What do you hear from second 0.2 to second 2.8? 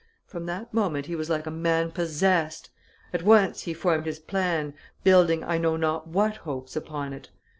From that moment, he was like a man possessed.